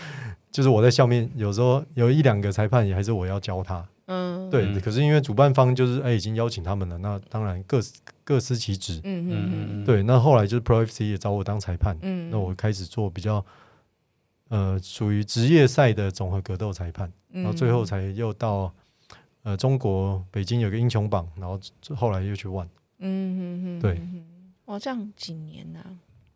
[0.52, 4.80] 就是我在下面，有时候有一两个裁判也还是我要教他，嗯，对。
[4.80, 7.80] 可是因为主办方就是哎已经邀请他们了，那当然各
[8.24, 10.02] 各司其职，嗯嗯嗯，对。
[10.02, 13.46] 那后来就是 Pro FC 也找我当裁判，嗯，那我开始做比较
[14.48, 18.74] 呃属于职业赛的综合格斗裁判，然后最后才又到
[19.44, 21.60] 呃中国北京有个英雄榜，然后
[21.96, 22.66] 后来又去 ONE，
[22.98, 24.02] 嗯嗯嗯，对。
[24.70, 25.80] 哇，这样几年呢？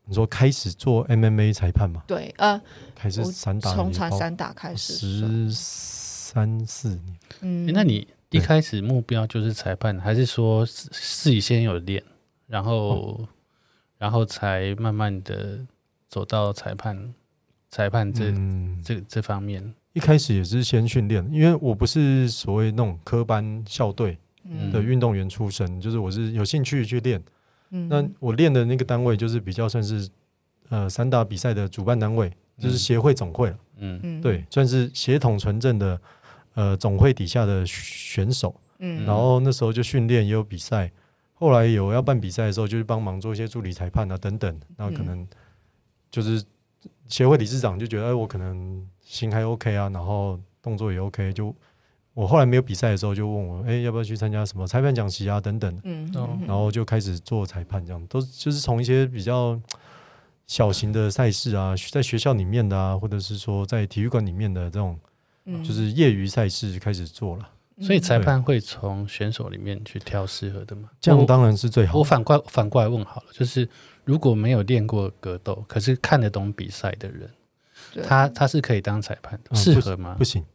[0.05, 2.03] 你说开始做 MMA 裁判吗？
[2.07, 2.59] 对，呃，
[2.95, 7.19] 开始散打，从散打开始，十三四年。
[7.41, 12.03] 嗯，那你一开始目标就是裁判，还是说自己先有练，
[12.47, 13.27] 然后
[13.99, 15.59] 然后才慢慢的
[16.07, 17.13] 走到裁判
[17.69, 18.33] 裁判这
[18.83, 19.73] 这这方面？
[19.93, 24.17] 一开始也是先训练，因为我不是所谓那种科班校队
[24.71, 27.23] 的运动员出身，就是我是有兴趣去练。
[27.89, 30.07] 那我练的那个单位就是比较算是
[30.69, 33.57] 呃散打比赛的主办单位，就是协会总会了。
[33.77, 35.99] 嗯嗯，对，算是协同纯正的
[36.53, 38.55] 呃总会底下的选手。
[38.77, 40.91] 嗯，然后那时候就训练也有比赛，
[41.33, 44.59] 后来有要办比赛的时候，就是帮忙做一些助理裁判啊等等。
[44.77, 45.27] 那可能
[46.11, 46.43] 就是
[47.07, 51.55] 协会理事长就觉得哎，我可能心还 OK 啊，然后动作也 OK 就。
[52.13, 55.81] 我后来没有比赛的时候，就问我，哎、欸，要不要去参加什么裁判讲习啊，等等。
[55.83, 56.11] 嗯，
[56.47, 59.59] 然后就开始做裁判，这样都就是从一些比较
[60.45, 64.99] 小型的赛事啊，在学校里面的啊，或者是说在体育馆里面的这种，
[65.63, 67.49] 就是业余赛事开始做了。
[67.81, 70.89] 所以裁判会从选手里面去挑适合的吗？
[71.01, 71.97] 这样当然是最好。
[71.97, 73.67] 我反过反过来问好了，就是
[74.05, 77.27] 如果没有练过格斗，可是看得懂比赛的人，
[78.03, 80.13] 他他是可以当裁判的，适合吗？
[80.15, 80.45] 不行。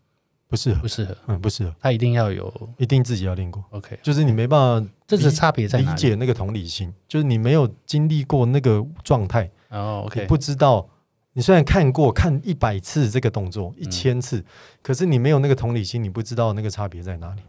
[0.48, 1.74] 不适合，不适合，嗯，不适合。
[1.78, 3.62] 他一定要有，一定自己要练过。
[3.70, 5.78] OK，就是你没办法，这是差别在？
[5.78, 10.88] 理解那个同理心，就是你没有经历过那个状态，哦，OK，不知道。
[11.34, 14.44] 你虽然看过看一百次这个动作，一千次，
[14.82, 17.42] 可是你没有那个同理心，你不知道那个差别在哪里。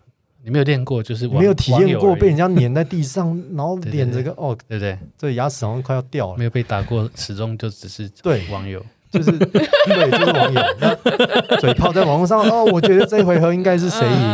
[0.43, 4.99] 你没有练过，就是没有体验过被人家碾在地上， 然后脸这个哦，对不对？
[5.17, 6.37] 这牙齿好像快要掉了。
[6.37, 8.85] 没有被打过，始终就只是对网友。
[9.11, 14.29] 就是 对，就是网友那嘴炮在网络上哦，我觉得这回合应该是谁赢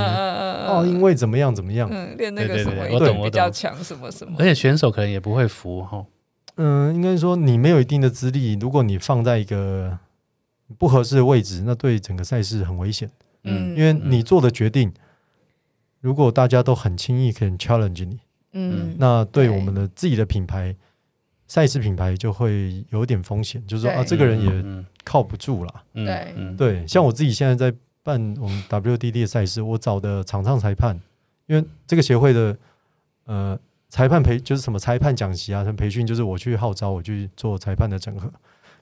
[0.67, 6.05] 哦，因为怎么样怎么样，练那个什么我懂，我比较强什么什么，而且选手可能也不会服哈。
[6.57, 9.97] 嗯，应该说你没有一定的资历，如果你放在一个
[10.77, 13.09] 不合适的位置，那对整个赛事很危险。
[13.43, 14.91] 嗯，因为你做的决定，
[16.01, 18.19] 如果大家都很轻易可以 challenge 你，
[18.53, 20.75] 嗯，那对我们的自己的品牌。
[21.47, 25.83] 赛事品牌就会有点风险，就是说啊，这个人也靠不住了。
[25.93, 26.33] 对。
[26.57, 30.99] 对，像我自己现在在办我们 WDD 的赛事，我找的场上裁判，
[31.45, 32.57] 因为这个协会的
[33.25, 38.31] 呃裁判培就是什么裁判讲习啊，什么培训，就是我去号召我去做裁判的整合。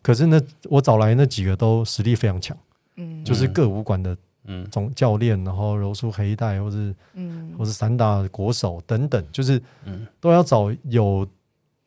[0.02, 2.58] 可是呢，我找来那几个都实力非常强，
[2.96, 4.66] 嗯，就是各武馆的嗯。
[4.72, 11.28] 总教练，然后柔术黑带，或是嗯，或是散打国手等等，就是嗯，都要找有。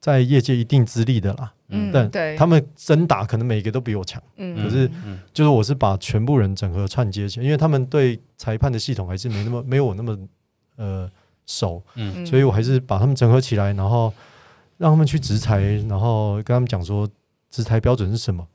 [0.06, 4.88] 在业界一定资历的啦，嗯，但他们真打可能每个都比我强，嗯，可是
[5.32, 10.16] 就是我是把全部人整合串接起来，因为他们对裁判的系统还是没那么没有我那么
[10.76, 11.10] 呃
[11.44, 14.14] 熟，嗯，所以我还是把他们整合起来，然后
[14.78, 17.08] 让他们去执裁，然后跟他们讲说
[17.50, 18.46] 执裁标准是什么，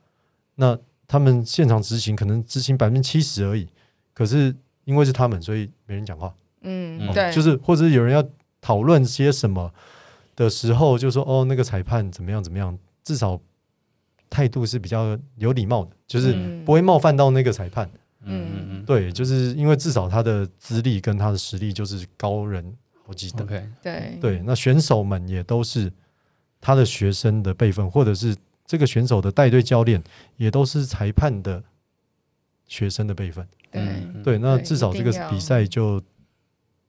[0.54, 0.74] 那
[1.06, 3.68] 他们现场执行可能执行百分之七十而已，
[4.14, 8.26] 可是因为是他们，所以没人讲话，嗯，对，就是或者有人要
[8.62, 9.70] 讨论些什么。
[10.36, 13.40] 的时候就说哦，那个裁判怎么样怎么样，至少
[14.30, 17.90] 态度是比较有礼貌的，就是不会冒犯到那个裁判。
[18.24, 23.44] 嗯嗯嗯，对，就是因为至少他的资历跟他的实力就是高人好几等。
[23.46, 25.92] Okay, 对对，那选手们也都是
[26.60, 30.00] 他的学生的辈分，或者是这个选手的带队教练
[30.36, 31.64] 也都是裁判的
[32.68, 33.44] 学生的辈分。
[33.72, 36.00] 对对，那至少这个比赛就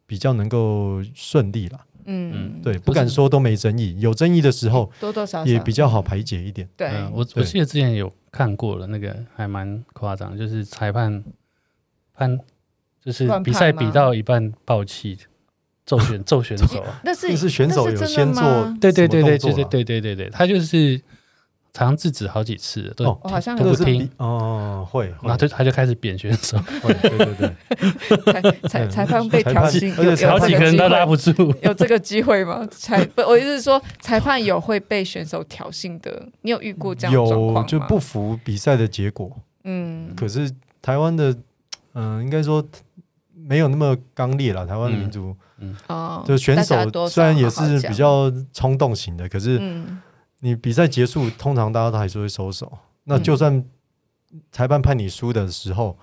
[0.05, 1.83] 比较能够顺利了。
[2.05, 5.51] 嗯，对，不敢说都没争议，有争议的时候多多少少。
[5.51, 6.67] 也比较好排解一点。
[6.75, 11.23] 对，我我记得之前有看过了，那个还蛮夸张，就是裁判
[12.15, 12.39] 判，
[13.03, 15.17] 就是比赛比到一半爆气，
[15.85, 18.41] 揍选揍选手， 那是是选手有先做，
[18.79, 21.01] 对对对对对对对对对对，他就是
[21.73, 31.31] 常常制止好几次了，都哦我好像都不听，哦，会，然后就他就开始扁选手，会对对对，裁裁裁判被挑衅，而且有好几个人都拉不住。
[31.63, 32.63] 有这个机会吗？
[32.69, 37.61] 裁不，我意思是说，裁判有会被选手挑衅的，你有遇过这样的状况吗？
[37.61, 41.35] 有就不服比赛的结果，嗯，可是台湾的，
[41.93, 42.63] 嗯、应该说
[43.35, 44.63] 没有那么刚烈了。
[44.67, 45.35] 台湾的民族，
[45.87, 49.99] 哦，就选手虽然也是比较冲动型的，可是嗯
[50.43, 52.69] 你比赛结束，通常大家都还是会收手。
[53.05, 53.63] 那就算
[54.51, 55.97] 裁判判你输的时候，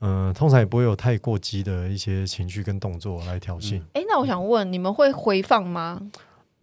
[0.00, 3.80] 嗯、通常也不会有太过激的一些情绪跟动作来挑衅。
[3.94, 5.98] 哎，那我想问，你们会回放吗？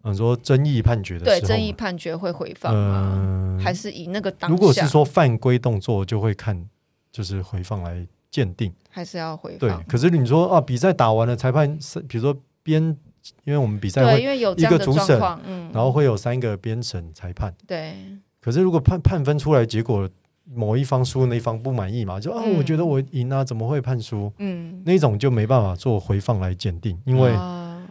[0.03, 3.11] 嗯，说争议判决的对，时候争议判决会回放吗？
[3.15, 4.55] 嗯，还是以那个当下？
[4.55, 6.69] 如果是说犯规动作，就会看
[7.11, 8.71] 就是回放来鉴定。
[8.91, 12.95] 还是要回对放？，可是你说啊，比赛打完了，裁判是比如说编，
[13.43, 17.53] 因为我们比赛，会，一个主审，嗯，然后会有三个编审裁判。
[17.67, 17.93] 对，
[18.39, 20.09] 可是如果判判分出来，结果
[20.53, 22.57] 某一方输，那一方不满意嘛，就啊，嗯。
[22.57, 24.31] 我觉得我赢啊，怎么会判输？
[24.39, 27.81] 嗯，那种就没办法做回放来鉴定，因为、啊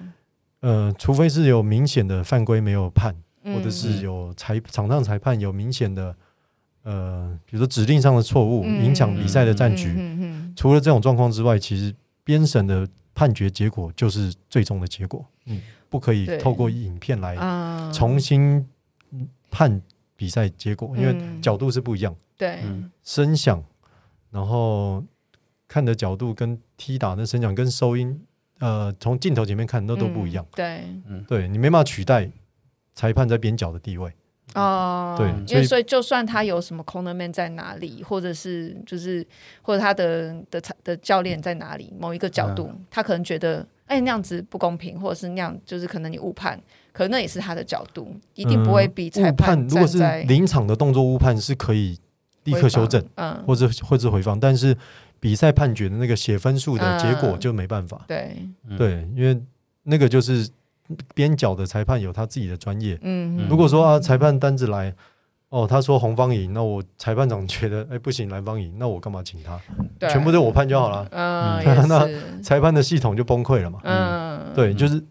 [0.61, 3.15] 呃，除非是有明显的犯规没有判，
[3.45, 3.55] 嗯。
[3.55, 6.15] 或者是有裁场上裁判有明显的
[6.83, 8.85] 呃，比如说指令上的错误，嗯。
[8.85, 9.95] 影响比赛的战局。
[9.97, 10.53] 嗯。
[10.57, 12.87] 除了这种状况之外，其实编审的
[13.21, 15.23] 判决结果就是最终的结果。
[15.45, 18.67] 嗯，不可以透过影片来啊，重新
[19.51, 19.83] 判
[20.17, 21.43] 比赛结果，因为嗯。
[21.43, 22.91] 角度是不一样，对，嗯。
[23.05, 23.63] 声响，
[24.31, 25.05] 然后
[25.69, 28.19] 看的角度跟踢打的声响跟收音，
[28.59, 30.43] 呃，从镜头前面看那都不一样。
[30.53, 31.23] 嗯。
[31.29, 32.31] 对，对你没办法取代
[32.95, 34.11] 裁判在边角的地位。
[34.55, 39.25] 哦，对因为所以就算他有什么 corner man 在哪里，或者是就是
[39.63, 46.61] 或者他的的的教练在哪里，某一个角度，他可能觉得哎那样子不公平，或者是那样就是可能你误判，
[46.93, 51.99] 可能那也是他的角度，一定不会比裁判如果是临场的动作误判是可以
[52.45, 54.77] 立刻修正，嗯，或者或者回放，但是
[55.21, 57.39] 比赛判决的那个写分数的结果嗯。
[57.39, 58.05] 就没办法。
[58.09, 58.35] 对，
[58.67, 59.41] 嗯对，因为
[59.83, 60.49] 那个就是
[61.15, 62.99] 边角的裁判有他自己的专业。
[63.03, 64.95] 嗯，如果说啊，裁判单子来，
[65.49, 69.61] 哦，他说红方赢，那我裁判长觉得哎不行，蓝方赢，那我干嘛请他？
[69.99, 72.09] 对全部都我判就好了，嗯， 那，
[72.43, 73.81] 裁判的系统就崩溃了嘛。
[73.83, 75.03] 嗯，对，就是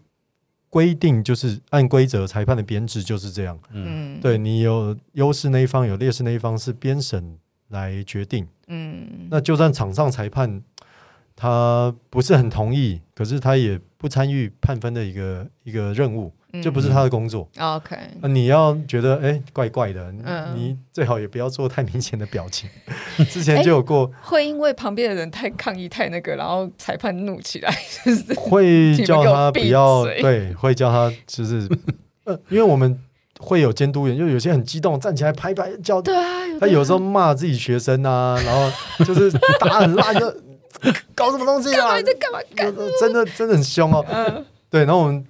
[0.68, 3.58] 规定就是按规则，裁判的编制就是这样。
[3.72, 7.38] 嗯嗯，对你有优势那一方，有劣势那一方是编审
[7.68, 8.46] 来决定。
[8.68, 10.62] 嗯，那就算场上裁判
[11.36, 16.62] 他不是很同意，可是他也不参与判分的一个一个任务，嗯。
[16.62, 17.46] 这不是他的工作。
[17.58, 20.54] OK，那你要觉得哎、怪怪的，嗯。
[20.56, 22.70] 你最好也不要做太明显的表情。
[23.30, 27.70] 之前就有过，会因为旁边的人太抗议太那个，然后裁判怒起来，
[28.02, 31.68] 就 是会叫他不要对，会叫他就是
[32.24, 32.98] 呃，因为我们
[33.38, 36.24] 会有监督员，就有些很激动站起来拍拍叫，对啊，
[36.58, 40.34] 他有时候骂自己学生啊，然后就是打很烂，就
[41.14, 41.96] 搞什么东西啊？
[41.96, 42.38] 你在干嘛？
[42.54, 42.74] 干？
[43.00, 44.04] 真的真的很凶哦。
[44.08, 44.44] 嗯。
[44.68, 45.24] 对，然后我们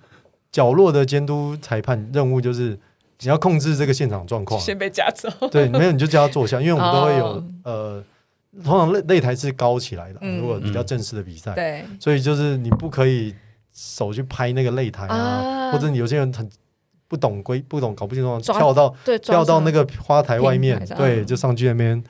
[0.52, 2.78] 角落的监督裁判任务就是
[3.20, 4.60] 你要控制这个现场状况。
[4.60, 7.44] 先被夹走，对，没有你就叫他坐下，因为我们都会有、哦。
[7.64, 8.04] 呃，
[8.64, 10.40] 通常擂擂台是高起来的，嗯。
[10.40, 13.34] 如果比较正式的比赛，对，所以就是你不可以
[13.72, 15.72] 手去拍那个擂台啊，啊。
[15.72, 16.48] 或者你有些人很
[17.08, 22.04] 不懂规不懂搞不清楚，抓跳到，跳到那个花台外面对，嗯就上去那边，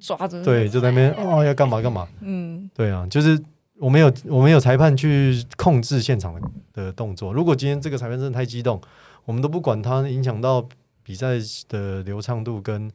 [0.00, 3.40] 抓着，对，就在那边哦要干嘛干嘛，嗯对啊，就是
[3.78, 6.40] 我们有我们有裁判去控制现场的
[6.72, 7.32] 的动作。
[7.32, 8.80] 如果今天这个裁判真的太激动，
[9.24, 10.66] 我们都不管他，影响到
[11.02, 11.34] 比赛
[11.68, 12.90] 的流畅度跟，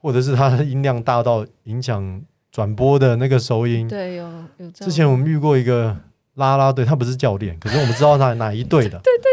[0.00, 3.86] 或者是他的音量大到影响转播的那个收音。
[3.88, 5.96] 对，有有之前我们遇过一个
[6.34, 9.27] 啦啦队，他不是教练，可是我们知道他哪一队的，有这种，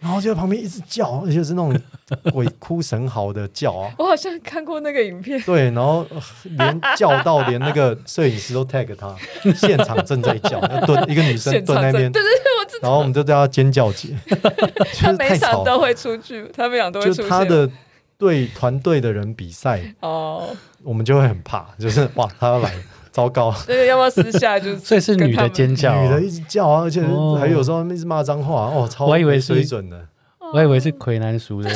[0.00, 1.78] 然后就在旁边一直叫，而且是那种
[2.32, 3.92] 鬼哭神嚎的叫啊。
[3.98, 9.14] 我好像看过那个影片，对，然后呃连叫到连那个摄影师都 tag 他，
[9.54, 14.34] 现场正在叫，要蹲一个女生蹲那边，对对对，我知道，然后我们就叫他尖叫姐， 就
[14.84, 17.70] 是他每太吵，场都会出去，他每场都会就出现，他的
[18.16, 20.48] 对团队的人比赛，哦，
[20.82, 22.72] 我们就会很怕，就是哇，他要来，
[23.10, 27.36] 糟糕，这个要不要私下就是 所以是女的尖叫哦，女的一直叫啊，而且哦。
[27.40, 30.00] 还有时候一直骂脏话，哦，超我以为是水准的，
[30.52, 31.70] 我以为是魁南熟的。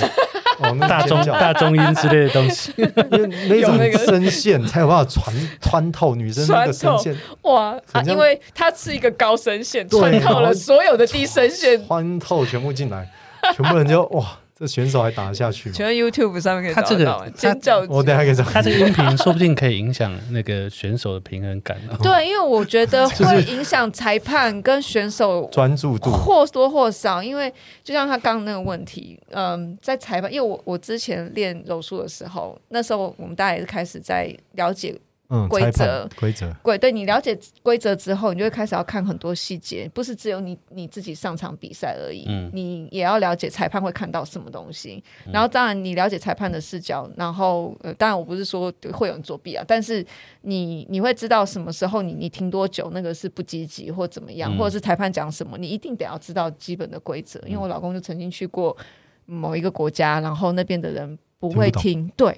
[0.60, 7.12] 哦，那大中大中音之类的东西，因为那有那个种声线才有办法传穿透女生那个声线，
[7.42, 13.10] 哇啊，因为它是一个高声线，穿透了所有的低声线，穿透全部进来，
[13.52, 14.24] 全部人就哇，
[14.56, 15.74] 这选手还打得下去吗？
[15.76, 17.24] 请问 YouTube 上面可以找到吗？
[17.24, 18.44] 他这个尖叫，我等下可以找。
[18.44, 21.76] 他这个音频说不定可以影响那个选手的平衡感。
[22.02, 27.20] 对，因为我觉得 会影响裁判跟选手专注度，或多或少。
[27.20, 27.52] 因为
[27.82, 34.94] 就像他刚刚那个问题，嗯，在裁判，因为我我之前练柔术的时候，那时候我们大家也是开始在了解。
[35.28, 36.08] 嗯，规则。
[36.16, 45.02] 规则，对，对你了解规则之后，你就会开始要看很多细节，不是只有你你自己上场比赛而已，嗯，你也要了解裁判会看到什么东西。
[45.32, 50.04] 然后，当然你了解裁判的视角，然后呃，当然我不是说会有人作弊啊，但是
[50.42, 57.40] 你你会知道什么时候你你停多久，那个是不积极或怎么样，嗯、或者是裁判讲什么，你一定得要知道基本的规则。
[57.46, 58.76] 因为我老公就曾经去过
[59.24, 62.34] 某一个国家，然后那边的人不会听，听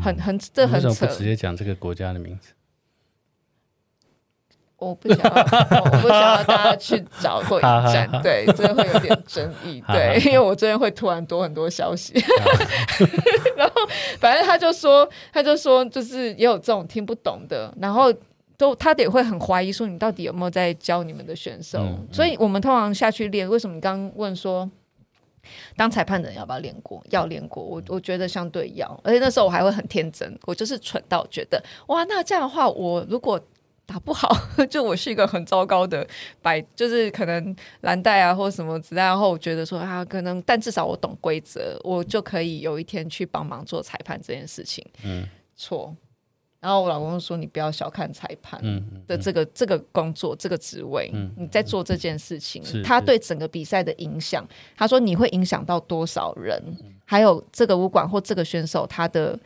[0.00, 0.02] 对。
[0.02, 0.88] 很很，这很扯。
[0.88, 2.52] 为什么不直接讲这个国家的名字？
[4.76, 5.30] 我不想要，
[5.84, 12.12] 我不想要大家去找或引战，对，这会有点争议， 对，因为我这边会突然多很多消息。
[13.56, 13.74] 然后，
[14.18, 18.12] 反正他就说，他就说，就是也有这种听不懂的，然后
[18.56, 21.78] 都他得会很怀疑，说你到底有没有在教你们的选手？
[21.78, 23.48] 嗯嗯、所以我们通常下去练。
[23.48, 24.68] 为什么你刚刚问说？
[25.76, 27.02] 当裁判的人要不要练过？
[27.10, 33.40] 要练过，我我觉得相对要，而且那时候我还会很天真，我就是蠢到觉得，哇，那这样的话，我如果
[33.84, 34.28] 打不好，
[34.70, 36.06] 就我是一个很糟糕的
[36.40, 44.86] 白，就是可能蓝带啊或者什么子弹，然后我觉得说啊，可能，但至少我懂规则，我就可以有一天去帮忙做裁判这件事情。
[45.02, 45.26] 嗯，
[45.56, 45.94] 错。
[46.62, 48.62] 然后我老公说：“你不要小看裁判
[49.06, 54.46] 的这个、嗯嗯、这个工作，这个职位，嗯、你在做这件事情，他对整个比赛的影响。
[54.76, 59.38] 他说你会影响到多少人，嗯、还有这个武馆或这个选手他的。”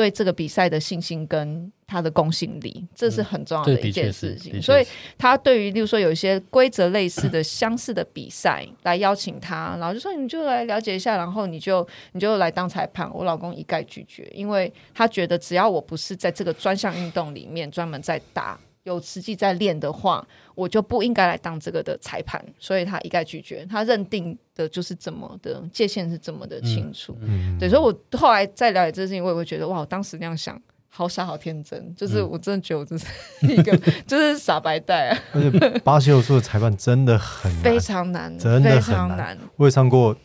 [0.00, 4.52] 对这个比赛的信心跟他的公信力，这是很重要的一件事情。
[4.54, 4.86] 嗯、所以，
[5.18, 13.12] 他对于例如说有一些规则类似的、相似的比赛来邀请他，然后就说你就来了解一下，然后你就你就来当裁判。
[13.12, 18.58] 我老公一概拒绝，因为他觉得只要我不是在这个专项运动里面专门在打。
[18.84, 23.66] 有实际在练的话，我就不应该来当这个的裁判，所以他一概拒绝。
[23.66, 27.68] 他认定的就是怎么的界限是这么的清楚，嗯嗯、对。
[27.68, 30.58] 所以，我后来再了解这件事情，我也会觉得哇，我当时那样想，
[30.88, 31.94] 好傻，好天真。
[31.94, 33.06] 就是我真的觉得我这是
[33.42, 33.76] 一个，
[34.06, 35.18] 就是傻白带啊。
[35.34, 39.16] 而且巴西柔术的裁判真的很难非常难，真的很难。
[39.16, 40.16] 难我也上过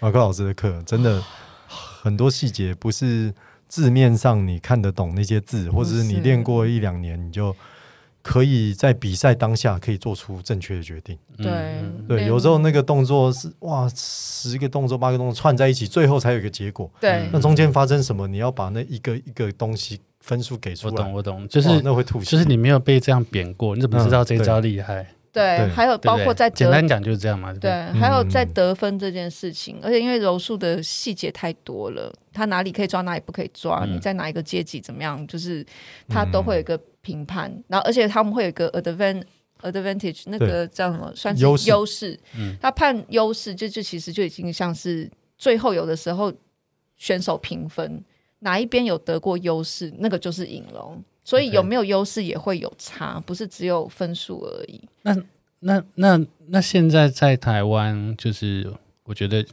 [0.00, 1.22] 马克老师的课，真的
[1.68, 3.34] 很多细节不是。
[3.68, 7.54] 字面上你看得懂那些字，或者是你练过一两年，你就
[8.22, 11.16] 可以在比赛当下可以做出正确的决定。
[11.36, 16.90] 对对，有时候那个动作是哇，十个动作八个动作串在一起，最后才有一个结果。
[17.00, 20.92] 对，那中间发生什么，你要把那一个一个东西分数给出来。
[20.92, 25.06] 我懂，我懂，就是那会吐血，就是你没有被这样贬过，你怎么知道这招厉害？
[25.36, 27.52] 对，还有包括在简单讲就是这样嘛。
[27.52, 35.62] 对，还有在得分这件事情，而且因为柔术的细节太多了，他哪里可以抓，哪里不可以抓，你在哪一个阶级怎么样，就是
[36.08, 37.52] 他都会有一个评判。
[37.68, 39.22] 然后，而且他们会有一个 advan
[39.60, 41.12] advantage，那个叫什么？
[41.14, 42.18] 算是优势。
[42.58, 46.32] 他判优势，就就其实就已经像是最后有的时候
[46.96, 48.02] 选手评分
[48.38, 50.98] 哪一边有得过优势，那个就是赢了。
[51.26, 54.80] 所以有没有优势也会有差，不是只有分数而已。
[55.02, 55.16] 那
[55.58, 58.72] 那那那现在在台湾，就是
[59.02, 59.44] 我觉得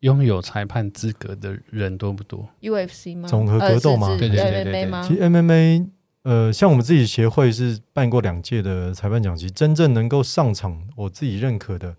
[0.00, 3.28] 拥有裁判资格的人多不多？UFC 吗？
[3.28, 4.16] 综合格斗吗？
[4.16, 5.02] 对对对对。
[5.02, 5.88] 其实 MMA，
[6.22, 11.96] 呃，像我们自己协会是办过两届的裁判讲习，真正能够上场，我自己认可的。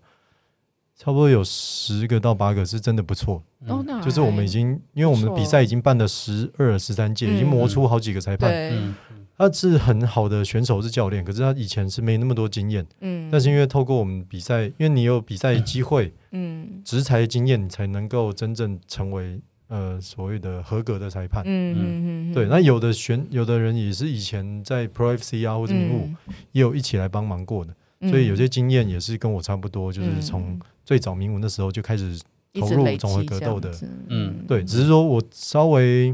[1.02, 8.52] 差不多有十个到八个是真的不错，嗯、就是我们已经，因为我们的比赛已经办了十二、十三届，已经磨出好几个裁判。
[8.52, 8.94] 嗯、
[9.38, 12.86] 他是很好的选手，是教练，可是他以前是没那么多经验。
[13.00, 21.42] 嗯，但是因为透过我们比赛，因为你有比赛机会，嗯，执裁经验，你才能够真正成为呃所谓的合格的裁判。
[21.46, 22.44] 嗯嗯嗯，对。
[22.44, 26.10] 那有的选，有的人也是以前在 Pro FC 啊或者名武
[26.52, 27.74] 也有一起来帮忙过的，
[28.10, 30.60] 所以有些经验也是跟我差不多，就是从。
[30.90, 32.18] 最早名文的时候就开始
[32.58, 33.72] 投入综合格斗的，
[34.08, 36.10] 嗯，对，只是说我稍微，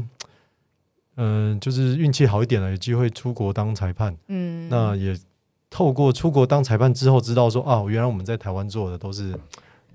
[1.15, 5.17] 嗯、呃，就是运气好一点了，有机会出国当裁判，嗯，那也
[5.71, 9.33] 透过出国当裁判之后，知道说啊，原来我们在台湾做的都是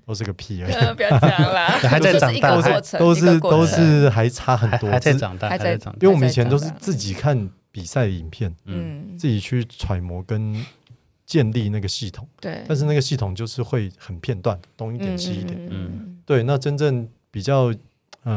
[0.05, 2.49] 都是个屁而已， 不要讲了， 还在长大，
[2.99, 10.53] 都是都是还差很多，还在长大，还在长大，因为我们以前都是自己看比赛的影片，嗯，自己去揣摩跟。
[11.33, 16.43] 建立那个系统，对，但是那个系统就是会很片段，东一点西一点，嗯，嗯对。
[16.43, 17.73] 那真正比较
[18.21, 18.29] 嗯、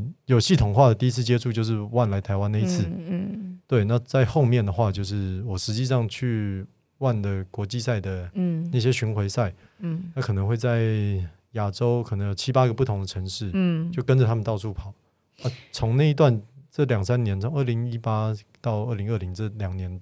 [0.00, 3.60] 呃、有系统化的第一次接触就是万来台湾那一次，嗯，嗯。
[3.66, 3.84] 对。
[3.84, 6.64] 那在后面的话，就是我实际上去
[6.96, 8.30] 万的国际赛的
[8.72, 11.22] 那些巡回赛，嗯，那可能会在
[11.52, 14.94] 亚洲可能有七八个不同的城市，嗯，就跟着他们到处跑。
[15.42, 16.40] 啊，从那一段
[16.72, 20.00] 这两三年，从二零一八到二零二零这两年，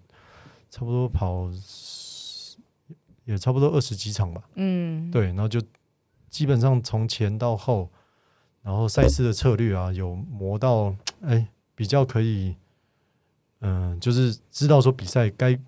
[0.71, 1.51] 差不多跑
[3.29, 4.43] 也差不多二十几场吧。
[4.55, 5.61] 嗯，对，然后就
[6.31, 7.91] 基本上从前到后，
[8.63, 12.57] 然后赛事的策略啊，有磨到哎比较可以，
[13.61, 15.59] 嗯、呃，就是知道说比赛该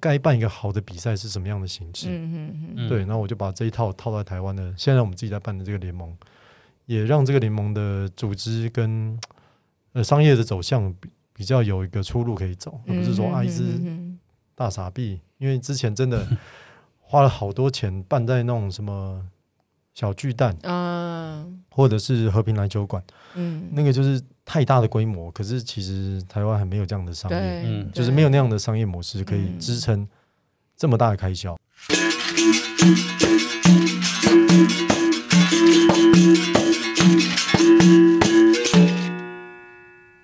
[0.00, 2.08] 该办一个好的比赛是什么样的形式。
[2.08, 6.16] 嗯嗯嗯，对，然后我就把这一套套在台湾的，现在我们自己在办的这个联盟，
[6.86, 9.18] 也让这个联盟的组织跟
[9.92, 13.62] 呃商业的走向比比较有一个出路可以走，而不是说啊一只
[14.54, 16.26] 大傻逼，因为之前真的
[17.12, 19.22] 花了好多钱办在那种什么
[19.92, 23.04] 小巨蛋，啊，或者是和平篮球馆，
[23.34, 27.36] 嗯，那个就是太大的规模，可是其实台湾还没有这样的商业，
[27.66, 27.92] 嗯。
[27.92, 30.08] 就是没有那样的商业模式可以支撑
[30.74, 31.54] 这么大的开销。
[31.90, 33.31] 嗯